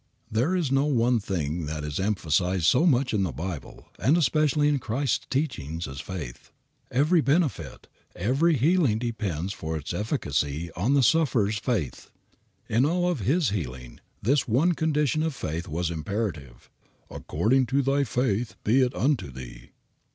[0.31, 4.67] There is no one thing that is emphasized so much in the Bible, and especially
[4.67, 6.49] in Christ's teachings as faith.
[6.89, 7.85] Every benefit,
[8.15, 12.09] every healing depends for its efficacy on the sufferer's faith.
[12.67, 16.67] In all of His healing this one condition of faith was imperative
[17.11, 19.69] "_According to thy faith be it unto thee.